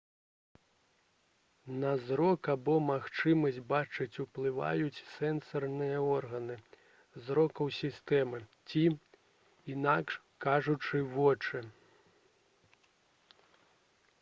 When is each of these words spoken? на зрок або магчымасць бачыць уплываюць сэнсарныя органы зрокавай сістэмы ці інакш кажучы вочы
на 1.81 1.89
зрок 2.05 2.47
або 2.53 2.73
магчымасць 2.85 3.59
бачыць 3.73 4.21
уплываюць 4.23 5.03
сэнсарныя 5.17 5.99
органы 6.15 6.57
зрокавай 7.27 7.77
сістэмы 7.81 8.41
ці 8.73 8.83
інакш 9.75 10.19
кажучы 10.49 11.05
вочы 11.15 11.65